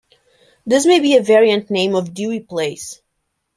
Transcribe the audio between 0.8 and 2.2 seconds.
may be a variant name of